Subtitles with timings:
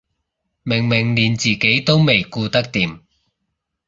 [0.63, 3.01] 明明連自己都未顧得掂